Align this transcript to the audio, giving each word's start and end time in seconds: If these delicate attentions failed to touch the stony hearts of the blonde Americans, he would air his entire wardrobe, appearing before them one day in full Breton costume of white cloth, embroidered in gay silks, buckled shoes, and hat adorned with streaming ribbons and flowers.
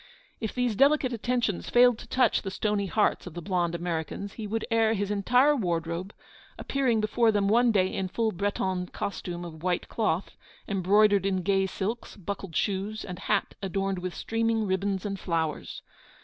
If 0.39 0.55
these 0.55 0.75
delicate 0.75 1.13
attentions 1.13 1.69
failed 1.69 1.99
to 1.99 2.07
touch 2.07 2.41
the 2.41 2.49
stony 2.49 2.87
hearts 2.87 3.27
of 3.27 3.35
the 3.35 3.41
blonde 3.43 3.75
Americans, 3.75 4.33
he 4.33 4.47
would 4.47 4.65
air 4.71 4.95
his 4.95 5.11
entire 5.11 5.55
wardrobe, 5.55 6.11
appearing 6.57 7.01
before 7.01 7.31
them 7.31 7.47
one 7.47 7.71
day 7.71 7.85
in 7.93 8.07
full 8.07 8.31
Breton 8.31 8.87
costume 8.87 9.45
of 9.45 9.61
white 9.61 9.89
cloth, 9.89 10.35
embroidered 10.67 11.23
in 11.23 11.43
gay 11.43 11.67
silks, 11.67 12.15
buckled 12.15 12.55
shoes, 12.55 13.05
and 13.05 13.19
hat 13.19 13.53
adorned 13.61 13.99
with 13.99 14.15
streaming 14.15 14.65
ribbons 14.65 15.05
and 15.05 15.19
flowers. 15.19 15.83